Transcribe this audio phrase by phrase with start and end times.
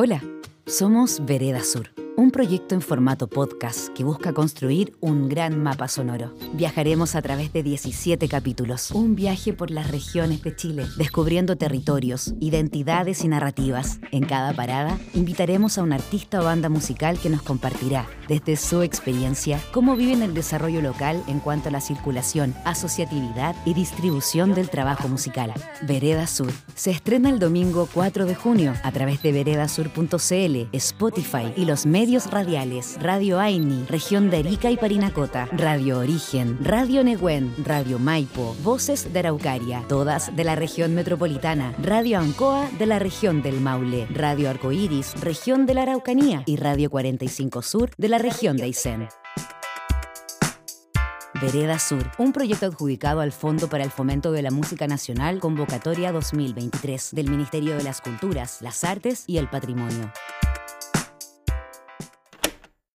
[0.00, 0.22] Hola,
[0.64, 6.34] somos Vereda Sur, un proyecto en formato podcast que busca construir un gran mapa sonoro.
[6.54, 12.34] Viajaremos a través de 17 capítulos, un viaje por las regiones de Chile, descubriendo territorios,
[12.40, 14.00] identidades y narrativas.
[14.10, 18.82] En cada parada, invitaremos a un artista o banda musical que nos compartirá, desde su
[18.82, 24.70] experiencia, cómo viven el desarrollo local en cuanto a la circulación, asociatividad y distribución del
[24.70, 25.54] trabajo musical.
[25.82, 31.64] Vereda Sur se estrena el domingo 4 de junio a través de veredasur.cl, Spotify y
[31.64, 37.98] los medios radiales Radio Aini, región de Arica y Parinacota, Radio Origen, Radio Neguen, Radio
[37.98, 43.60] Maipo, Voces de Araucaria, todas de la región metropolitana, Radio Ancoa de la región del
[43.60, 48.64] Maule, Radio Arcoiris, región de la Araucanía y Radio 45 Sur de la región de
[48.64, 49.08] Aysén.
[51.40, 56.10] Vereda Sur, un proyecto adjudicado al Fondo para el Fomento de la Música Nacional Convocatoria
[56.10, 60.10] 2023 del Ministerio de las Culturas, las Artes y el Patrimonio.